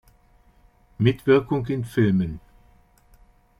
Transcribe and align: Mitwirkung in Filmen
Mitwirkung 0.99 1.67
in 1.67 1.85
Filmen 1.85 2.39